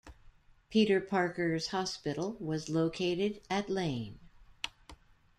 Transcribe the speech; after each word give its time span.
Peter 0.71 0.99
Parker's 0.99 1.67
hospital 1.67 2.35
was 2.39 2.69
located 2.69 3.39
at 3.51 3.69
Lane. 3.69 4.17